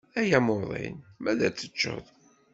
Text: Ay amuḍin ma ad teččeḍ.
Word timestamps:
Ay 0.19 0.29
amuḍin 0.37 0.97
ma 1.21 1.29
ad 1.33 1.41
teččeḍ. 1.55 2.05